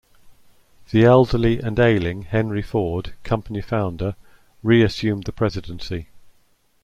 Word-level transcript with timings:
The 0.89 1.05
elderly 1.05 1.59
and 1.59 1.77
ailing 1.79 2.23
Henry 2.23 2.63
Ford, 2.63 3.13
company 3.21 3.61
founder, 3.61 4.15
re-assumed 4.63 5.25
the 5.25 5.31
presidency. 5.31 6.07